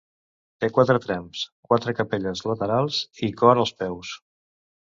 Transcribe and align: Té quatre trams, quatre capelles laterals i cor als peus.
Té 0.63 0.69
quatre 0.77 0.95
trams, 1.03 1.43
quatre 1.69 1.95
capelles 2.01 2.43
laterals 2.53 3.03
i 3.29 3.33
cor 3.43 3.63
als 3.65 3.75
peus. 3.83 4.19